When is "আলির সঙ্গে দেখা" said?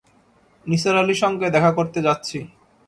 1.01-1.71